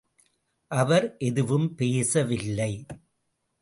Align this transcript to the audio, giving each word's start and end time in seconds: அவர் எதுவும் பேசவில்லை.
அவர் 0.71 1.17
எதுவும் 1.17 1.75
பேசவில்லை. 1.75 2.71